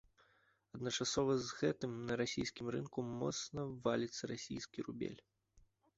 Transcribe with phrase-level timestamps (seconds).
[0.75, 5.21] Адначасова з гэтым на расійскім рынку моцна валіцца расійскі рубель.